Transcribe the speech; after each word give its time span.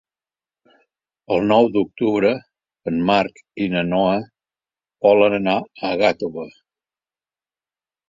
El 1.35 1.45
nou 1.51 1.69
d'octubre 1.75 2.31
en 2.93 2.99
Marc 3.11 3.43
i 3.67 3.69
na 3.77 3.85
Noa 3.93 4.19
volen 5.09 5.41
anar 5.43 5.57
a 5.93 5.97
Gàtova. 6.05 6.51